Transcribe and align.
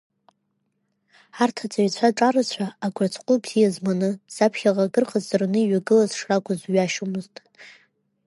Арҭ 1.43 1.57
аҵаҩцәа 1.65 2.17
ҿарацәа, 2.17 2.65
агәырҵҟәыл 2.85 3.39
бзиа 3.43 3.69
зманы, 3.75 4.09
заԥхьаҟа 4.35 4.83
акыр 4.85 5.05
ҟазҵараны 5.09 5.59
иҩагылаз 5.61 6.11
шракәыз 6.19 6.61
ҩашьомызт. 6.71 7.35